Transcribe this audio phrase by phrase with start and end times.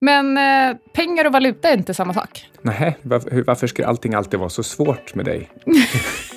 [0.00, 2.46] Men eh, pengar och valuta är inte samma sak.
[2.62, 5.50] Nej, varför, varför ska allting alltid vara så svårt med dig?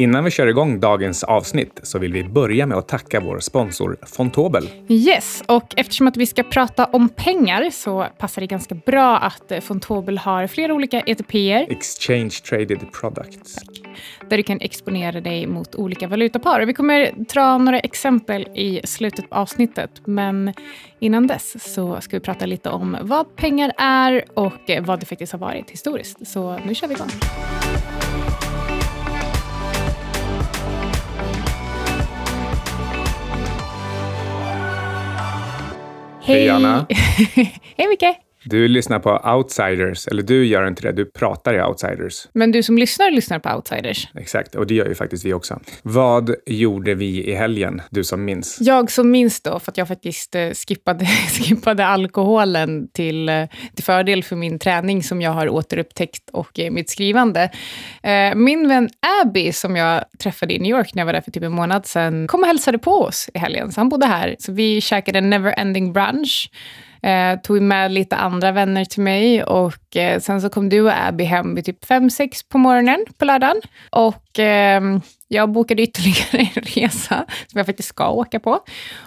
[0.00, 3.96] Innan vi kör igång dagens avsnitt så vill vi börja med att tacka vår sponsor
[4.02, 4.68] Fontobel.
[4.88, 9.52] Yes, och eftersom att vi ska prata om pengar så passar det ganska bra att
[9.52, 11.72] eh, Fontobel har flera olika ETPer.
[11.72, 13.56] Exchange Traded Products.
[14.28, 16.60] Där du kan exponera dig mot olika valutapar.
[16.66, 19.90] Vi kommer dra några exempel i slutet på avsnittet.
[20.04, 20.54] Men
[20.98, 25.06] innan dess så ska vi prata lite om vad pengar är och eh, vad det
[25.06, 26.28] faktiskt har varit historiskt.
[26.28, 27.10] Så nu kör vi igång.
[36.30, 36.86] Hej, Anna.
[37.76, 38.29] Hej Micke!
[38.44, 42.28] Du lyssnar på Outsiders, eller du gör inte det, du pratar i Outsiders.
[42.32, 44.08] Men du som lyssnar lyssnar på Outsiders.
[44.14, 45.60] Exakt, och det gör ju faktiskt vi också.
[45.82, 48.58] Vad gjorde vi i helgen, du som minns?
[48.60, 51.06] Jag som minns då, för att jag faktiskt eh, skippade,
[51.40, 56.70] skippade alkoholen till, eh, till fördel för min träning som jag har återupptäckt och eh,
[56.70, 57.50] mitt skrivande.
[58.34, 58.88] Min vän
[59.22, 61.86] Abby, som jag träffade i New York när jag var där för typ en månad
[61.86, 63.72] sedan, kom och hälsade på oss i helgen.
[63.72, 64.36] Så han bodde här.
[64.38, 66.50] Så vi käkade en never ending brunch.
[67.02, 71.06] Eh, tog med lite andra vänner till mig och eh, sen så kom du och
[71.06, 73.60] Abby hem vid typ 5-6 på morgonen på lördagen.
[73.90, 74.80] Och eh,
[75.32, 78.58] jag bokade ytterligare en resa som jag faktiskt ska åka på.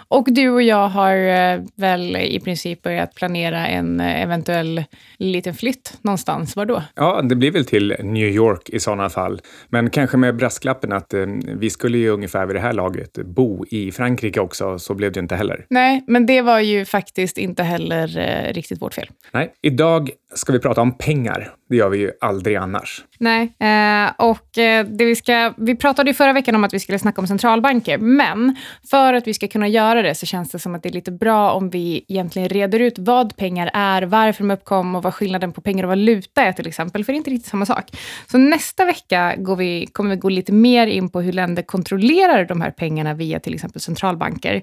[0.08, 4.84] Och du och jag har eh, väl i princip börjat planera en eh, eventuell
[5.18, 6.56] liten flytt någonstans.
[6.56, 6.82] Var då?
[6.94, 9.40] Ja, det blir väl till New York i sådana fall.
[9.68, 13.64] Men kanske med brasklappen att eh, vi skulle ju ungefär vid det här laget bo
[13.70, 15.66] i Frankrike också, så blev det inte heller.
[15.70, 19.08] Nej, men det var ju faktiskt inte heller heller eh, riktigt vårt fel.
[19.32, 21.54] Nej, idag ska vi prata om pengar.
[21.68, 23.04] Det gör vi ju aldrig annars.
[23.18, 26.80] Nej, eh, och eh, det vi, ska, vi pratade ju förra veckan om att vi
[26.80, 28.56] skulle snacka om centralbanker, men
[28.90, 31.12] för att vi ska kunna göra det så känns det som att det är lite
[31.12, 35.52] bra om vi egentligen reder ut vad pengar är, varför de uppkom och vad skillnaden
[35.52, 37.84] på pengar och valuta är till exempel, för det är inte riktigt samma sak.
[38.30, 42.44] Så nästa vecka går vi, kommer vi gå lite mer in på hur länder kontrollerar
[42.44, 44.62] de här pengarna via till exempel centralbanker.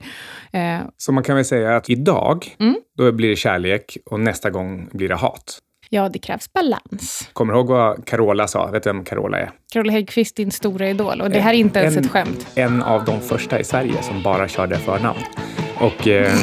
[0.54, 2.76] Eh, Så man kan väl säga att idag, Mm.
[2.98, 5.60] då blir det kärlek och nästa gång blir det hat.
[5.94, 7.30] Ja, det krävs balans.
[7.34, 8.68] Kommer du ihåg vad Carola sa?
[8.72, 9.52] Vet du vem Carola är?
[9.74, 11.22] Carola Häggkvist, din stora idol.
[11.22, 12.48] Och det här är inte ens En- ett skämt.
[12.56, 15.20] En av de första i Sverige som bara körde förnamn.
[15.80, 16.34] Och eh,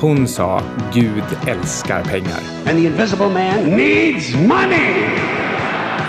[0.00, 0.62] hon sa
[0.94, 2.38] Gud älskar pengar.
[2.68, 5.31] And the invisible man needs money!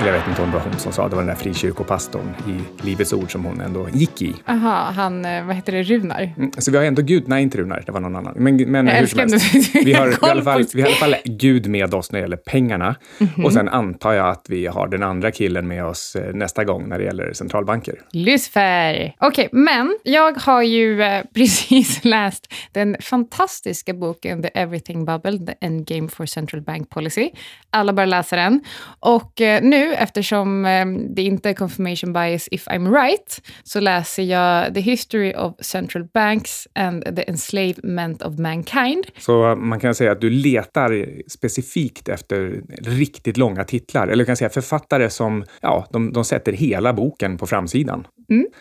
[0.04, 2.34] Eller jag vet inte om det var hon som sa, det var den där frikyrkopastorn
[2.48, 4.36] i Livets Ord som hon ändå gick i.
[4.48, 6.34] Aha, han, eh, vad heter det, Runar?
[6.38, 8.34] Mm, Så vi har ändå Gud, nej inte Runar, det var någon annan.
[8.38, 9.54] Men, men Jag hur som helst.
[9.74, 11.94] Vi har, vi, har i alla koll fall, vi har i alla fall Gud med
[11.94, 12.96] oss när det gäller pengarna.
[13.18, 13.46] Mhm.
[13.46, 16.90] Och sen antar jag att vi har den andra killen med oss eh, nästa gång
[16.90, 17.96] när det gäller centralbanker.
[18.12, 19.16] Lucifer.
[19.20, 25.54] Okej, men jag har ju eh, precis läst den fantastiska boken The Everything Bubble, The
[25.66, 27.30] Endgame for Central Bank Policy.
[27.70, 28.62] Alla bör läsa den.
[29.00, 29.62] Och eh,
[29.94, 34.80] nu, eftersom ehm, det inte är confirmation bias if I'm right, så läser jag The
[34.80, 39.06] History of Central Banks and the Enslavement of Mankind.
[39.18, 44.08] Så eh, man kan säga att du letar specifikt efter riktigt långa titlar.
[44.08, 48.08] Eller du kan säga författare som, ja, de, de sätter hela boken på framsidan.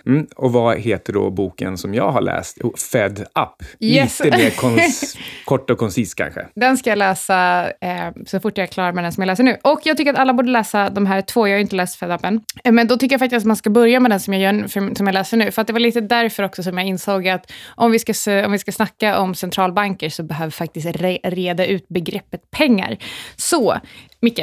[0.07, 0.27] Mm.
[0.37, 2.59] Och vad heter då boken som jag har läst?
[2.93, 3.67] Fed Up.
[3.81, 4.21] Yes.
[4.25, 6.47] Lite mer kons- kort och koncis kanske.
[6.55, 9.45] Den ska jag läsa eh, så fort jag är klar med den som jag läser
[9.45, 9.57] nu.
[9.63, 11.47] Och jag tycker att alla borde läsa de här två.
[11.49, 12.41] Jag har ju inte läst Fed Up än.
[12.65, 14.69] Eh, Men då tycker jag faktiskt att man ska börja med den som jag, gör,
[14.69, 15.51] för, som jag läser nu.
[15.51, 18.53] För att det var lite därför också som jag insåg att om vi ska, om
[18.53, 22.97] vi ska snacka om centralbanker så behöver vi faktiskt re, reda ut begreppet pengar.
[23.37, 23.75] Så,
[24.21, 24.41] Micke.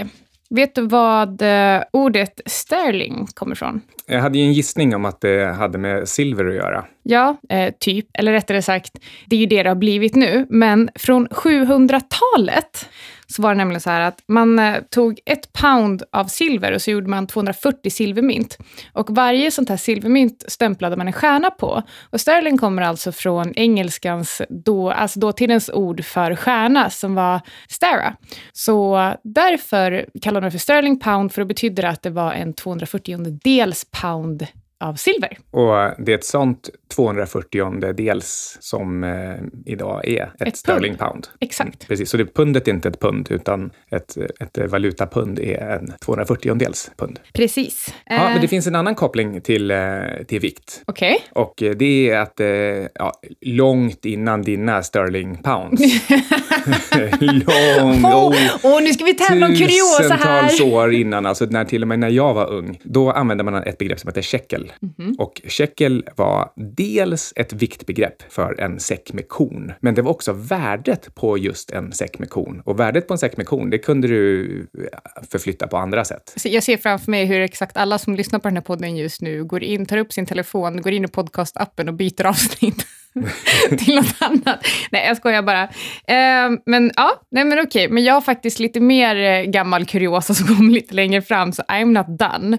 [0.50, 3.82] Vet du vad eh, ordet sterling kommer ifrån?
[4.06, 6.86] Jag hade ju en gissning om att det hade med silver att göra.
[7.04, 8.08] Ja, eh, typ.
[8.14, 8.92] Eller rättare sagt,
[9.26, 10.46] det är ju det det har blivit nu.
[10.50, 12.90] Men från 700-talet
[13.34, 16.82] så var det nämligen så här att man eh, tog ett pound av silver och
[16.82, 18.58] så gjorde man 240 silvermynt.
[18.94, 21.84] Och varje sånt här silvermynt stämplade man en stjärna på.
[22.10, 28.16] Och sterling kommer alltså från engelskans, då, alltså dåtidens ord för stjärna som var stara.
[28.54, 32.54] Så därför kallade man det för sterling pound för det betydde att det var en
[32.54, 34.48] 240 dels pound
[34.80, 35.38] av silver.
[35.52, 40.96] Och eh, det är ett sånt 240 dels som eh, idag är ett, Ett sterling
[40.98, 41.00] pund.
[41.12, 41.28] pound.
[41.40, 41.88] Exakt.
[41.88, 46.56] Precis, så det, pundet är inte ett pund, utan ett, ett valutapund är en 240
[46.56, 47.20] dels pund.
[47.34, 47.94] Precis.
[48.06, 49.78] Ja, Eh, men det finns en annan koppling till, eh,
[50.28, 50.82] till vikt.
[50.86, 51.18] Okej.
[51.32, 55.82] Och eh, det är att eh, ja, långt innan dina sterling pounds.
[57.20, 60.48] Lång, Åh, åh, nu ska vi tävla om kuriosa här!
[60.48, 63.56] Tusentals år innan, alltså när, till och med när jag var ung, då använde man
[63.56, 64.72] ett begrepp som heter shekel.
[64.98, 65.16] Mhm.
[65.20, 70.34] Och shekel var dels ett viktbegrepp för en säck med korn, men det var också
[70.34, 72.62] värdet på just en säck med korn.
[72.66, 76.34] Och värdet på en säck med korn, det kunde du eh, förflytta på andra sätt.
[76.44, 79.44] Jag ser framför mig hur exakt alla som lyssnar på den här podden just nu
[79.44, 82.86] går in, tar upp sin telefon, går in i podcastappen och byter avsnitt.
[83.78, 84.66] till något annat.
[84.92, 85.64] Nej, jag skojar bara.
[85.64, 87.90] Eh, men ja, nej men okej.
[87.90, 91.62] Men jag har faktiskt lite mer eh, gammal kuriosa som kommer lite längre fram, så
[91.62, 92.58] I'm not done.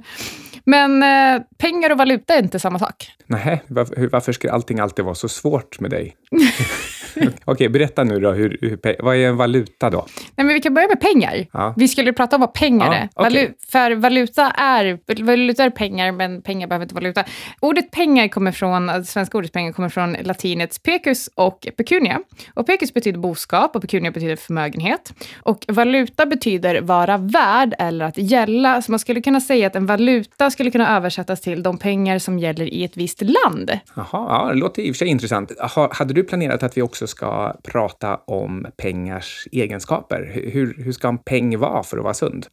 [0.71, 3.11] Men eh, pengar och valuta är inte samma sak.
[3.27, 6.17] Nej, varför, varför ska allting alltid vara så svårt med dig?
[7.45, 8.33] Okej, berätta nu då.
[8.33, 10.07] Hur, hur, vad är en valuta då?
[10.37, 11.47] Nej, men vi kan börja med pengar.
[11.53, 11.75] Ja.
[11.77, 13.05] Vi skulle prata om vad pengar ja, är.
[13.05, 13.25] Okay.
[13.25, 17.25] Valu för valuta är, valuta är pengar, men pengar behöver inte valuta.
[17.61, 22.21] Ordet pengar kommer från, svenska ordet pengar kommer från latinets pecus och pecunia.
[22.55, 25.13] Och pecus betyder boskap och pecunia betyder förmögenhet.
[25.43, 28.83] Och valuta betyder vara värd eller att gälla.
[28.83, 32.39] Så man skulle kunna säga att en valuta skulle kunna översättas till de pengar som
[32.39, 33.71] gäller i ett visst land.
[33.95, 35.53] Jaha, ja, det låter i och för sig intressant.
[35.91, 40.31] Hade du planerat att vi också ska prata om pengars egenskaper?
[40.53, 42.47] Hur, hur ska en peng vara för att vara sund?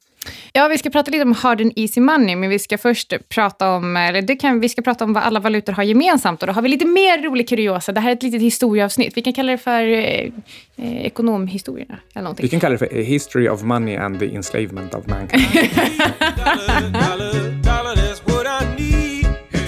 [0.54, 3.72] Ja, vi ska prata lite om hard and easy money, men vi ska först prata
[3.72, 6.42] om, eller det kan, vi ska prata om vad alla valutor har gemensamt.
[6.42, 7.92] Och då har vi lite mer rolig kuriosa.
[7.92, 9.18] Det här är ett litet historieavsnitt.
[9.18, 10.32] Vi kan kalla det för eh,
[10.78, 12.00] eh ekonomhistorierna.
[12.14, 12.44] Eller någonting.
[12.44, 15.44] Vi kan kalla det för History of Money and the Enslavement of Mankind.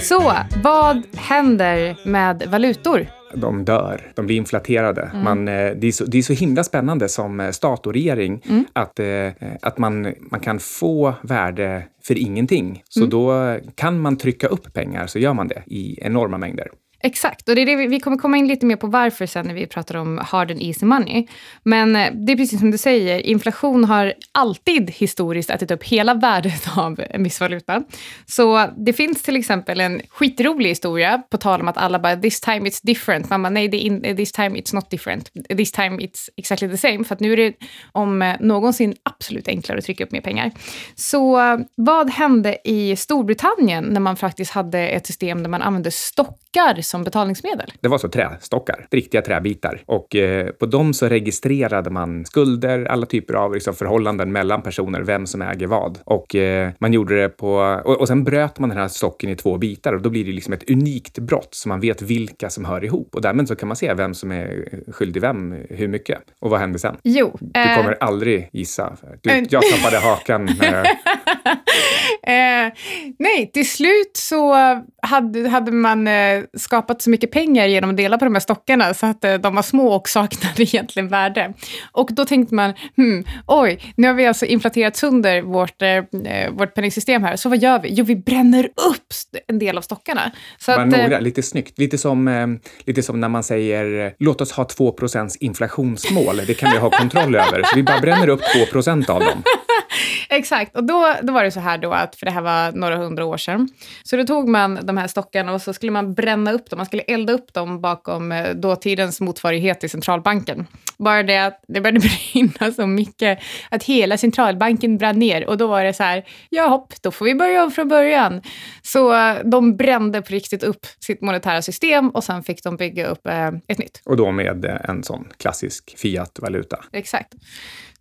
[0.00, 0.32] Så,
[0.62, 3.19] vad händer med valutor?
[3.34, 5.02] De dör, de blir inflaterade.
[5.02, 5.24] Mm.
[5.24, 8.42] Man, eh, det, är så, det är så himla spännande som eh, stat och regering
[8.48, 8.64] mm.
[8.72, 9.28] att, eh,
[9.62, 12.82] att man, man kan få värde för ingenting.
[12.88, 13.10] Så mm.
[13.10, 16.68] då kan man trycka upp pengar, så gör man det i enorma mängder.
[17.02, 19.46] Exakt, och det är det vi, vi kommer komma in lite mer på varför sen
[19.46, 21.26] när vi pratar om hard and easy money.
[21.62, 26.14] Men eh, det är precis som du säger, inflation har alltid historiskt ätit upp hela
[26.20, 27.82] värdet av en viss valuta.
[28.26, 32.40] Så det finns till exempel en skitrolig historia på tal om att alla bara “this
[32.40, 33.30] time it's different”.
[33.30, 35.30] Man bara “nej, in, this time it's not different.
[35.56, 37.04] This time it's exactly the same”.
[37.04, 37.54] För att nu är det
[37.92, 40.50] om eh, någonsin absolut enklare att trycka upp mer pengar.
[40.94, 45.90] Så eh, vad hände i Storbritannien när man faktiskt hade ett system där man använde
[45.90, 47.72] stockar som betalningsmedel?
[47.80, 49.82] Det var så trästockar, riktiga träbitar.
[49.86, 55.00] Och eh, på dem så registrerade man skulder, alla typer av liksom, förhållanden mellan personer,
[55.00, 55.98] vem som äger vad.
[56.04, 57.80] Och eh, man gjorde det på...
[57.84, 60.32] Och, och sen bröt man den här stocken i två bitar och då blir det
[60.32, 63.14] liksom ett unikt brott så man vet vilka som hör ihop.
[63.14, 66.18] Och därmed så kan man se vem som är skyldig vem, hur mycket.
[66.40, 66.96] Och vad hände sen?
[67.02, 67.36] Jo.
[67.40, 67.76] Du äh...
[67.76, 68.96] kommer aldrig gissa.
[69.20, 70.44] Du, jag tappade hakan.
[70.44, 70.84] När...
[72.30, 72.72] eh,
[73.18, 74.54] nej, till slut så
[75.02, 78.94] hade, hade man eh, skapat så mycket pengar genom att dela på de här stockarna
[78.94, 81.52] så att eh, de var små och saknade egentligen värde.
[81.92, 86.74] Och då tänkte man, hmm, oj, nu har vi alltså inflaterat sönder vårt, eh, vårt
[86.74, 87.88] penningsystem här, så vad gör vi?
[87.92, 89.06] Jo, vi bränner upp
[89.46, 90.32] en del av stockarna.
[90.58, 92.46] Så att, några, eh, lite snyggt, lite som, eh,
[92.86, 97.34] lite som när man säger låt oss ha 2% inflationsmål, det kan vi ha kontroll
[97.34, 97.62] över.
[97.62, 98.40] Så vi bara bränner upp
[98.72, 99.42] 2% av dem.
[100.28, 102.96] Exakt, och då, då var det så här då att, för det här var några
[102.96, 103.68] hundra år sedan,
[104.02, 106.86] så då tog man de här stockarna och så skulle man bränna upp dem, man
[106.86, 110.66] skulle elda upp dem bakom eh, dåtidens motsvarighet till centralbanken.
[110.98, 112.00] Bara det att det började
[112.32, 113.38] brinna så mycket
[113.70, 117.24] att hela centralbanken brann ner och då var det så här, ja hopp, då får
[117.24, 118.42] vi börja om från början.
[118.82, 123.06] Så eh, de brände på riktigt upp sitt monetära system och sen fick de bygga
[123.06, 124.02] upp eh, ett nytt.
[124.04, 126.84] Och då med en sån klassisk fiat-valuta.
[126.92, 127.34] Exakt.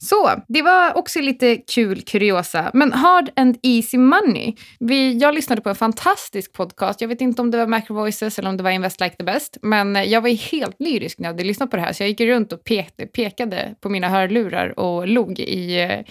[0.01, 2.71] Så, det var också lite kul kuriosa.
[2.73, 4.55] Men hard and easy money.
[4.79, 7.01] Vi, jag lyssnade på en fantastisk podcast.
[7.01, 9.23] Jag vet inte om det var Macro Voices eller om det var Invest Like the
[9.23, 9.57] Best.
[9.61, 11.93] Men jag var helt lyrisk när jag hade lyssnat på det här.
[11.93, 16.03] Så jag gick runt och pekade, pekade på mina hörlurar och log i,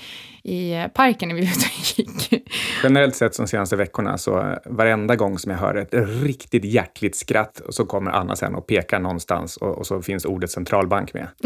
[0.42, 2.44] i parken när vi var ute och gick.
[2.82, 7.60] Generellt sett de senaste veckorna så varenda gång som jag hör ett riktigt hjärtligt skratt
[7.60, 11.28] och så kommer Anna sen och pekar någonstans och, och så finns ordet centralbank med.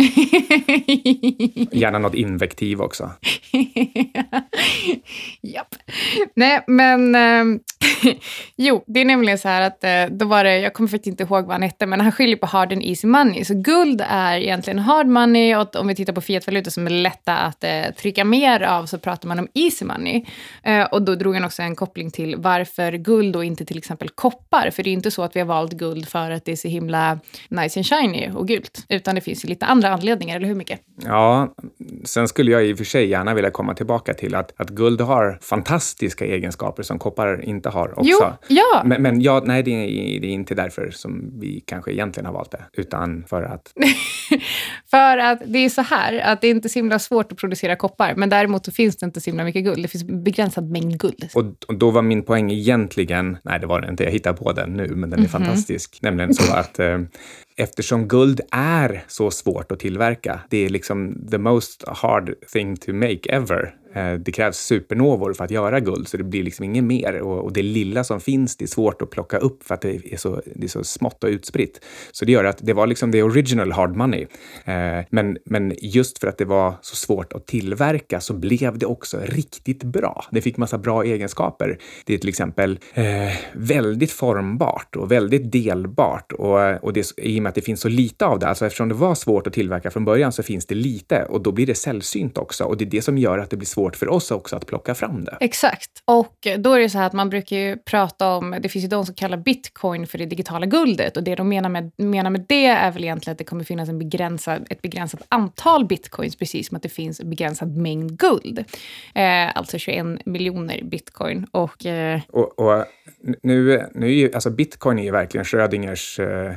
[1.72, 3.10] Gärna något invektiv också.
[5.42, 5.74] Japp.
[6.34, 7.44] Nej, men eh,
[8.56, 11.22] jo, det är nämligen så här att eh, då var det, jag kommer faktiskt inte
[11.22, 13.44] ihåg vad han hette, men han skiljer på hard and easy money.
[13.44, 17.36] Så guld är egentligen hard money och om vi tittar på fiatvalutor som är lätta
[17.36, 20.24] att eh, trycka mer av så pratar man om easy money.
[20.62, 24.08] Eh, och då drog han också en koppling till varför guld och inte till exempel
[24.08, 24.70] koppar.
[24.70, 26.68] För det är inte så att vi har valt guld för att det är så
[26.68, 30.54] himla nice and shiny och gult, utan det finns ju lite andra anledningar, eller hur
[30.54, 30.80] mycket?
[31.04, 31.54] Ja,
[32.04, 35.00] sen skulle jag i och för sig gärna vilja komma tillbaka till att, att guld
[35.00, 38.10] har fantastiska egenskaper som koppar inte har också.
[38.10, 38.82] Jo, ja.
[38.84, 42.32] Men, men ja, nej, det är, det är inte därför som vi kanske egentligen har
[42.32, 43.72] valt det, utan för att...
[44.90, 47.76] för att det är så här, att det är inte så himla svårt att producera
[47.76, 49.82] koppar, men däremot så finns det inte så himla mycket guld.
[49.82, 51.28] Det finns begränsad mängd guld.
[51.34, 54.52] Och, och då var min poäng egentligen, nej det var det inte, jag hittar på
[54.52, 55.28] den nu, men den är mm -hmm.
[55.28, 55.98] fantastisk.
[56.02, 56.98] Nämligen så att eh,
[57.62, 62.92] eftersom guld är så svårt att tillverka, det är liksom the most hard thing to
[62.92, 66.84] make ever, Eh, det krävs supernovor för att göra guld, så det blir liksom inget
[66.84, 67.20] mer.
[67.20, 70.12] Och, och, det lilla som finns, det är svårt att plocka upp för att det
[70.12, 71.84] är så, det är så smått och utspritt.
[72.12, 74.26] Så det gör att det var liksom the original hard money.
[74.64, 78.86] Eh, men, men just för att det var så svårt att tillverka så blev det
[78.86, 80.24] också riktigt bra.
[80.30, 81.78] Det fick massa bra egenskaper.
[82.04, 83.04] Det är till exempel eh,
[83.52, 86.32] väldigt formbart och väldigt delbart.
[86.32, 88.88] Och, och det, i och med att det finns så lite av det, alltså eftersom
[88.88, 91.74] det var svårt att tillverka från början så finns det lite och då blir det
[91.74, 92.64] sällsynt också.
[92.64, 94.66] Och det är det som gör att det blir svårt svårt för oss också att
[94.66, 95.36] plocka fram det.
[95.40, 95.90] Exakt.
[96.04, 98.88] Och då är det så här att man brukar ju prata om, det finns ju
[98.88, 101.16] de som kallar bitcoin för det digitala guldet.
[101.16, 103.88] Och det de menar med, menar med det är väl egentligen att det kommer finnas
[103.88, 108.64] en begränsad, ett begränsat antal bitcoins, precis som att det finns en begränsad mängd guld.
[109.14, 111.46] Eh, alltså 21 miljoner bitcoin.
[111.50, 112.84] Och, eh, och, och
[113.42, 116.52] nu, nu är ju, alltså bitcoin är ju verkligen Schrödingers eh,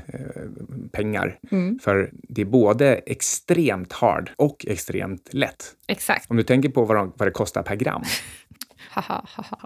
[0.91, 1.39] pengar.
[1.51, 1.79] Mm.
[1.79, 5.75] För det är både extremt hard och extremt lätt.
[5.87, 6.31] Exakt.
[6.31, 8.03] Om du tänker på vad, de, vad det kostar per gram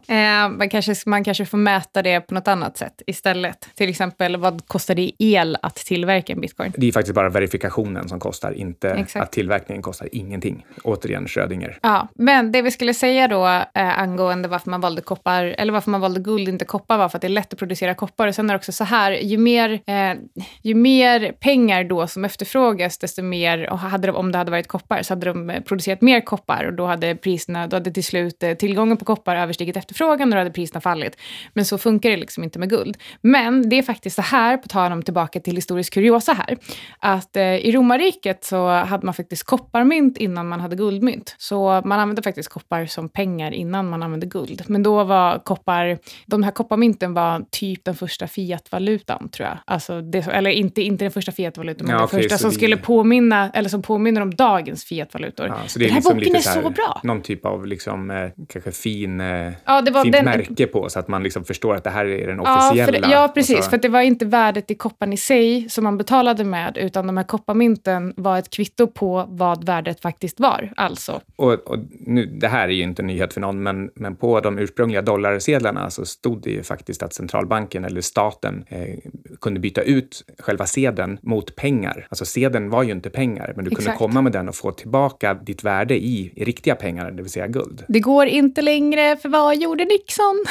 [0.07, 3.69] eh, man, kanske, man kanske får mäta det på något annat sätt istället.
[3.75, 6.73] Till exempel, vad kostar det i el att tillverka en bitcoin?
[6.77, 9.23] Det är faktiskt bara verifikationen som kostar, inte Exakt.
[9.23, 10.65] att tillverkningen kostar ingenting.
[10.83, 11.79] Återigen Schrödinger.
[11.81, 15.91] Ja, men det vi skulle säga då eh, angående varför man valde koppar, eller varför
[15.91, 18.27] man valde guld, inte koppar, var för att det är lätt att producera koppar.
[18.27, 20.13] Och sen är det också så här, ju mer, eh,
[20.61, 24.67] ju mer pengar då som efterfrågas, desto mer, och hade de, om det hade varit
[24.67, 28.43] koppar, så hade de producerat mer koppar och då hade priserna, då hade till slut
[28.43, 31.17] eh, tillgången på koppar koppar överstigit efterfrågan och då hade priserna fallit.
[31.53, 32.97] Men så funkar det liksom inte med guld.
[33.21, 36.57] Men det är faktiskt så här, på tal om tillbaka till historisk kuriosa här,
[36.99, 41.35] att eh, i romarriket så hade man faktiskt kopparmynt innan man hade guldmynt.
[41.37, 44.63] Så man använde faktiskt koppar som pengar innan man använde guld.
[44.67, 49.57] Men då var koppar, de här kopparmynten var typ den första fiatvalutan tror jag.
[49.65, 52.55] Alltså det, eller inte, inte den första fiatvalutan, men ja, den okay, första som det...
[52.55, 55.47] skulle påminna, eller som påminner om dagens fiatvalutor.
[55.47, 57.01] Ja, så det den här liksom boken är så, här, bra.
[57.03, 60.67] Någon typ av liksom, eh, kanske fin fin, eh, ja, det var fint den, märke
[60.67, 62.97] på så att man liksom förstår att det här är den officiella.
[62.97, 63.65] Ja, för, ja precis.
[63.65, 63.69] Så...
[63.69, 67.17] För det var inte värdet i kopparn i sig som man betalade med, utan de
[67.17, 70.73] här kopparmynten var ett kvitto på vad värdet faktiskt var.
[70.75, 71.21] Alltså.
[71.35, 74.39] Och, och nu, det här är ju inte en nyhet för någon, men, men på
[74.39, 78.81] de ursprungliga dollarsedlarna så stod det ju faktiskt att centralbanken eller staten eh,
[79.41, 82.07] kunde byta ut själva sedeln mot pengar.
[82.09, 83.85] Alltså sedeln var ju inte pengar, men du Exakt.
[83.85, 87.31] kunde komma med den och få tillbaka ditt värde i, i riktiga pengar, det vill
[87.31, 87.83] säga guld.
[87.87, 90.45] Det går inte längre längre, för vad gjorde Nixon?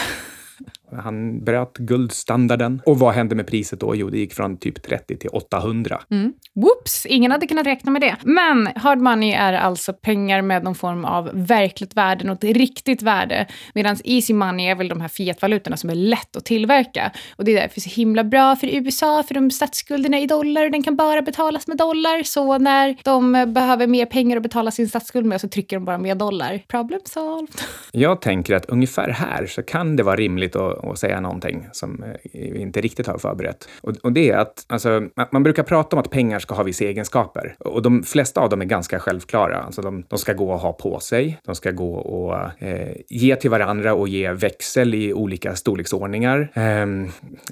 [0.93, 2.83] Han bröt guldstandarden.
[2.87, 3.97] Och vad hände med priset då?
[3.97, 6.01] Jo, det gick från typ 30 till 800.
[6.11, 6.33] Mm.
[6.55, 7.07] Whoops!
[7.07, 8.17] Ingen hade kunnat räkna med det.
[8.23, 13.47] Men hard money är alltså pengar med någon form av verkligt värde, något riktigt värde.
[13.75, 17.13] Medan easy money är väl de här fiatvalutorna som är lätt att tillverka.
[17.37, 20.83] Och det är därför så himla bra för USA, för de statsskulderna i dollar, den
[20.83, 22.23] kan bara betalas med dollar.
[22.23, 25.99] Så när de behöver mer pengar att betala sin statsskuld med så trycker de bara
[25.99, 26.63] mer dollar.
[26.69, 27.61] Problem solved.
[27.93, 32.03] Jag tänker att ungefär här så kan det vara rimligt att och säga någonting som
[32.03, 33.69] eh, vi inte riktigt har förberett.
[33.81, 36.85] Och, och det är att alltså, man brukar prata om att pengar ska ha vissa
[36.85, 39.57] egenskaper och de flesta av dem är ganska självklara.
[39.57, 43.37] Alltså de, de ska gå att ha på sig, de ska gå och eh, ge
[43.37, 46.51] till varandra och ge växel i olika storleksordningar.
[46.55, 46.87] Eh,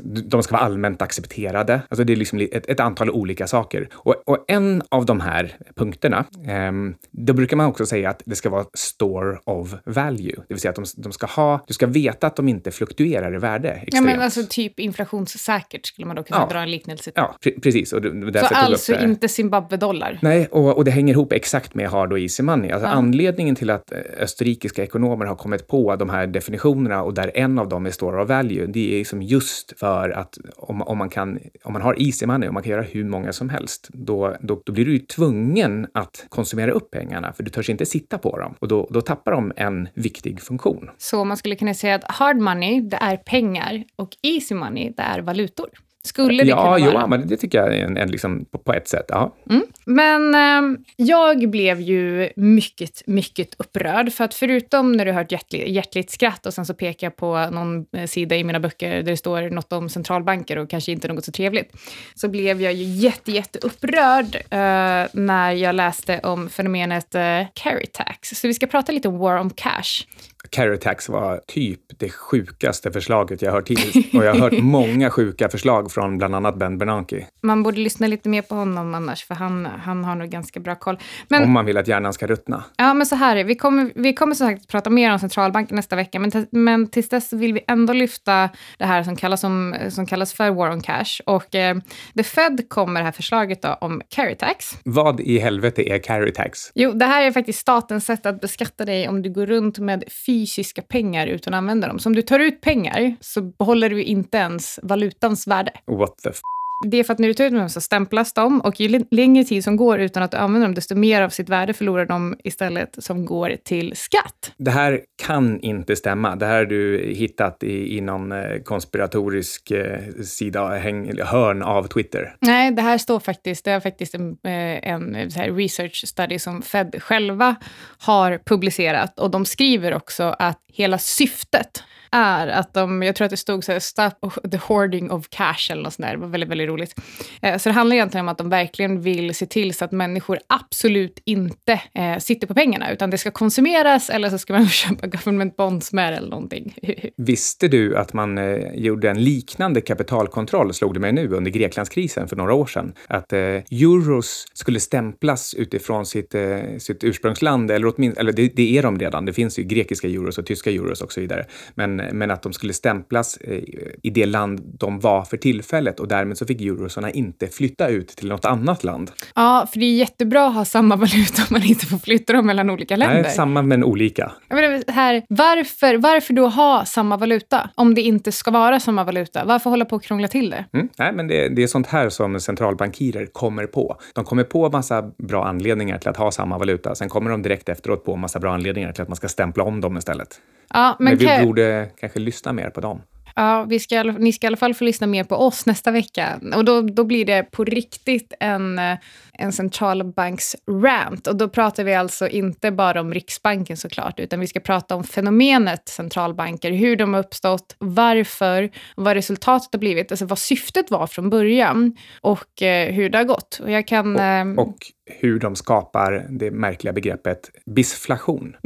[0.02, 1.80] de ska vara allmänt accepterade.
[1.88, 3.88] Alltså det är liksom ett, ett antal olika saker.
[3.92, 6.72] Och, och, en av de här punkterna, eh,
[7.10, 10.70] då brukar man också säga att det ska vara store of value, det vill säga
[10.70, 13.70] att de, de ska ha, du ska veta att de inte fluktuerar varierar i värde
[13.70, 13.94] extremt.
[13.94, 16.48] Ja, men alltså typ inflationssäkert skulle man då kunna ja.
[16.52, 17.12] dra en liknelse till.
[17.14, 17.92] Ja, pre precis.
[17.92, 20.18] Och därför Så alltså inte Zimbabwe-dollar?
[20.22, 22.70] Nej, och, och, det hänger ihop exakt med hard och easy money.
[22.70, 22.92] Alltså ja.
[22.92, 27.58] Anledningen till att eh, österrikiska ekonomer har kommit på de här definitionerna och där en
[27.58, 31.08] av dem är store of value, det är liksom just för att om, om, man,
[31.08, 34.36] kan, om man har easy money och man kan göra hur många som helst, då,
[34.40, 38.18] då, då blir du ju tvungen att konsumera upp pengarna, för du törs inte sitta
[38.18, 38.54] på dem.
[38.58, 40.90] Och då, då tappar de en viktig funktion.
[40.98, 45.02] Så man skulle kunna säga att hard money, det är pengar och easy money, det
[45.02, 45.68] är valutor.
[46.06, 47.02] Skulle det ja, kunna vara?
[47.02, 49.04] Ja, men det tycker jag är en, en liksom, på, på, ett sätt.
[49.08, 49.34] Ja.
[49.50, 49.62] Mm.
[49.84, 54.12] Men eh, jag blev ju mycket, mycket upprörd.
[54.12, 57.50] För att förutom när du hört hjärtligt, hjärtligt skratt och sen så pekar jag på
[57.50, 61.08] någon eh, sida i mina böcker där det står något om centralbanker och kanske inte
[61.08, 61.76] något så trevligt,
[62.14, 67.86] så blev jag ju jätte, jätte upprörd eh, när jag läste om fenomenet eh, carry
[67.86, 68.28] tax.
[68.28, 70.06] Så vi ska prata lite war on cash.
[70.50, 74.14] Carry tax var typ det sjukaste förslaget jag hört hittills.
[74.14, 77.26] Och jag har hört många sjuka förslag från bland annat Ben Bernanke.
[77.42, 80.74] Man borde lyssna lite mer på honom annars, för han, han har nog ganska bra
[80.74, 80.98] koll.
[81.28, 82.64] Men, Om man vill att hjärnan ska ruttna.
[82.76, 85.96] Ja, men så här vi kommer, vi kommer som sagt prata mer om centralbanken nästa
[85.96, 88.48] vecka, men, men tills dess vill vi ändå lyfta
[88.78, 91.20] det här som kallas, som, som kallas för War on Cash.
[91.26, 91.76] Och eh,
[92.16, 94.78] The Fed kommer det här förslaget då om carry tax.
[94.84, 96.70] Vad i helvete är carry tax?
[96.74, 100.04] Jo, det här är faktiskt statens sätt att beskatta dig om du går runt med
[100.36, 101.98] fysiska pengar utan att använda dem.
[101.98, 105.72] Så om du tar ut pengar så behåller du inte ens valutans värde.
[105.86, 106.40] What the f-
[106.84, 109.44] det är för att när du tar ut dem så stämplas de och ju längre
[109.44, 112.36] tid som går utan att du använder dem, desto mer av sitt värde förlorar de
[112.44, 114.52] istället som går till skatt.
[114.56, 116.36] Det här kan inte stämma.
[116.36, 121.86] Det här har du hittat i, i någon eh, konspiratorisk eh, sida, häng, hörn av
[121.86, 122.36] Twitter.
[122.40, 127.02] Nej, det här står faktiskt, det är faktiskt en, eh, en research study som Fed
[127.02, 127.56] själva
[127.98, 131.82] har publicerat och de skriver också att hela syftet
[132.12, 135.70] är att de, jag tror att det stod så här, stop the hoarding of cash
[135.70, 136.14] eller något sånt där.
[136.14, 136.94] Det var väldigt, väldigt roligt.
[137.42, 140.38] Eh, Så det handlar egentligen om att de verkligen vill se till så att människor
[140.46, 145.06] absolut inte eh, sitter på pengarna, utan det ska konsumeras eller så ska man köpa
[145.06, 146.74] government bonds med det eller någonting.
[147.16, 152.28] Visste du att man eh, gjorde en liknande kapitalkontroll, slog det mig nu, under Greklandskrisen
[152.28, 152.92] för några år sedan?
[153.08, 153.38] Att eh,
[153.70, 158.98] euros skulle stämplas utifrån sitt, eh, sitt ursprungsland, eller åtminstone, eller det, det är de
[158.98, 159.24] redan.
[159.24, 161.46] Det finns ju grekiska euros och tyska euros och så vidare.
[161.74, 163.62] Men, men att de skulle stämplas eh,
[164.02, 168.08] i det land de var för tillfället och därmed så fick eurosarna inte flytta ut
[168.08, 169.10] till något annat land.
[169.34, 172.46] Ja, för det är jättebra att ha samma valuta om man inte får flytta dem
[172.46, 173.22] mellan olika länder.
[173.22, 174.32] Nej, samma men olika.
[174.48, 179.44] Menar, här, varför, varför då ha samma valuta om det inte ska vara samma valuta?
[179.44, 180.64] Varför hålla på och krångla till det?
[180.72, 180.88] Mm.
[180.98, 183.96] Nej, men det, det är sånt här som centralbankirer kommer på.
[184.14, 186.94] De kommer på massa bra anledningar till att ha samma valuta.
[186.94, 189.80] Sen kommer de direkt efteråt på massa bra anledningar till att man ska stämpla om
[189.80, 190.40] dem istället.
[190.74, 193.02] Ja, men Men vi kan- borde kanske lyssna mer på dem.
[193.38, 196.40] Ja, vi ska, ni ska i alla fall få lyssna mer på oss nästa vecka.
[196.54, 198.96] Och då, då blir det på riktigt en, eh,
[199.32, 201.26] en centralbanks-rant.
[201.26, 205.04] Och då pratar vi alltså inte bara om Riksbanken såklart, utan vi ska prata om
[205.04, 211.06] fenomenet centralbanker, hur de har uppstått, varför, vad resultatet har blivit, alltså vad syftet var
[211.06, 213.60] från början och eh, hur det har gått.
[213.62, 214.16] Och jag kan...
[214.18, 214.76] ehm, Och
[215.20, 218.56] hur de skapar det märkliga begreppet bisflation.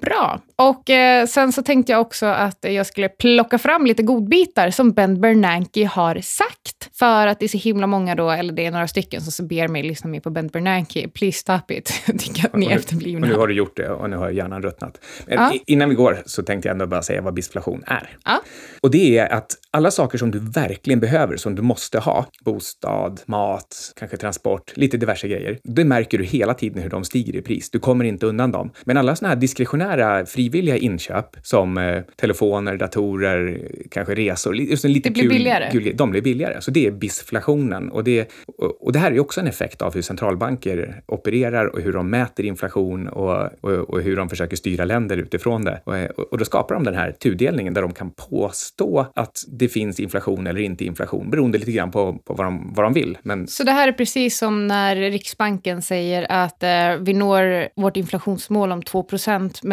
[0.00, 0.40] Bra.
[0.56, 4.92] Och eh, sen så tänkte jag också att jag skulle plocka fram lite godbitar som
[4.92, 6.90] Ben Bernanke har sagt.
[6.98, 9.68] För att det är så himla många då, eller det är några stycken som ber
[9.68, 11.08] mig lyssna mer på Ben Bernanke.
[11.08, 12.02] Please stop it.
[12.06, 13.26] Jag tycker att ni är efterblivna.
[13.26, 15.00] och nu har du gjort det och nu har hjärnan ruttnat.
[15.26, 15.52] Men Ja.
[15.66, 18.16] innan vi går så tänkte jag ändå bara säga vad bisflation är.
[18.24, 18.40] Ja.
[18.80, 23.20] Och det är att alla saker som du verkligen behöver, som du måste ha, bostad,
[23.26, 27.42] mat, kanske transport, lite diverse grejer, det märker du hela tiden hur de stiger i
[27.42, 27.70] pris.
[27.70, 28.70] Du kommer inte undan dem.
[28.84, 29.83] Men alla såna här diskretionära
[30.26, 35.70] frivilliga inköp som eh, telefoner, datorer, kanske resor, just en lite Det blir kul, billigare.
[35.70, 36.60] kul, de blir billigare.
[36.60, 37.90] Så det är bisflationen.
[37.90, 41.80] Och det, och, och det här är också en effekt av hur centralbanker opererar och
[41.80, 45.80] hur de mäter inflation och, och, och hur de försöker styra länder utifrån det.
[45.84, 45.94] Och,
[46.32, 50.46] och då skapar de den här tudelningen där de kan påstå att det finns inflation
[50.46, 53.18] eller inte inflation, beroende lite grann på, på vad, de, vad de vill.
[53.22, 57.96] Men Så det här är precis som när Riksbanken säger att eh, vi når vårt
[57.96, 59.02] inflationsmål om 2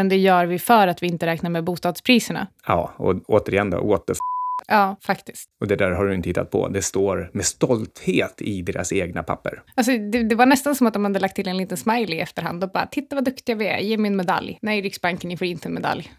[0.02, 2.48] men det gör vi för att vi inte räknar med bostadspriserna.
[2.68, 4.18] ja, och återigen då, what the f-
[4.68, 5.46] Ja, faktiskt.
[5.62, 6.68] och det där har du inte hittat på.
[6.68, 9.64] Det står med stolthet i deras egna papper.
[9.76, 12.20] Alltså, det, det var nästan som att de hade lagt till en liten smiley i
[12.20, 14.58] efterhand och bara “titta vad duktiga vi är, ge mig en medalj”.
[14.62, 16.12] Nej, Riksbanken, ni får inte en medalj.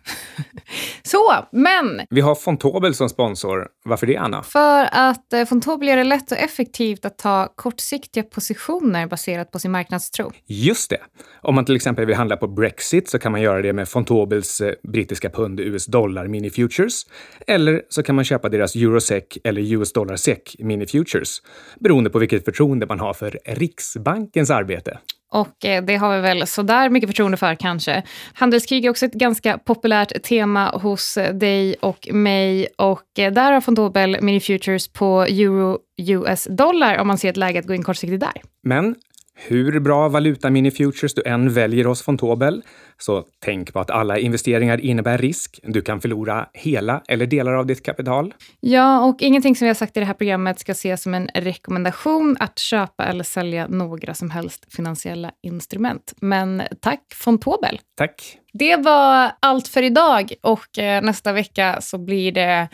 [1.03, 3.69] Så, men Vi har Fontobel som sponsor.
[3.85, 4.43] Varför det, Anna?
[4.43, 9.59] för att eh, Fontobel gör det lätt och effektivt att ta kortsiktiga positioner baserat på
[9.59, 10.33] sin marknadstro.
[10.47, 11.01] Just det.
[11.43, 14.61] Om man till exempel vill handla på Brexit så kan man göra det med Fontobels
[14.61, 17.03] eh, brittiska pund US dollar mini futures.
[17.47, 21.43] Eller så kan man köpa deras eurosec eller US dollar sec mini futures.
[21.81, 24.99] Beroende på vilket förtroende man har för Riksbankens arbete.
[25.33, 28.03] Och eh, det har vi väl sådär mycket förtroende för kanske.
[28.35, 32.69] Handelskrig är också ett ganska populärt tema hos eh, dig och mig.
[32.79, 37.37] Och eh, där har Fontobel Mini Futures på euro US dollar om man ser ett
[37.37, 38.43] läge att gå in kortsiktigt där.
[38.63, 38.95] Men
[39.35, 42.63] hur bra valuta mini futures du än väljer hos Fontobel,
[42.99, 45.61] så tänk på att alla investeringar innebär risk.
[45.63, 48.35] Du kan förlora hela eller delar av ditt kapital.
[48.61, 51.29] Ja, och ingenting som vi har sagt i det här programmet ska ses som en
[51.35, 56.13] rekommendation att köpa eller sälja några som helst finansiella instrument.
[56.21, 57.81] Men tack Fontobel!
[57.97, 58.39] Tack!
[58.53, 62.69] Det var allt för idag och eh, nästa vecka så blir det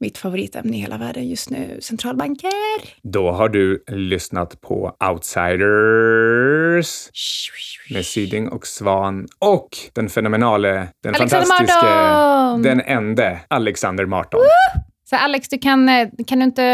[0.00, 2.50] mitt favoritämne i hela världen just nu, centralbanker.
[3.02, 7.10] Då har du lyssnat på Outsiders
[7.90, 12.62] med Syding och Svan och den fenomenale, den Alexander fantastiske, Marton!
[12.62, 14.40] den ende Alexander Marton.
[15.10, 16.64] Så Alex, du kan, eh, kan, du inte,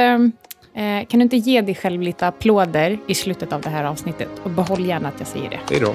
[0.75, 4.29] eh, kan du inte ge dig själv lite applåder i slutet av det här avsnittet?
[4.43, 5.61] Och behåll gärna att jag säger det.
[5.71, 5.95] Hej då.